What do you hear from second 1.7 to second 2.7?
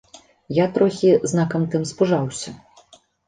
тым, спужаўся.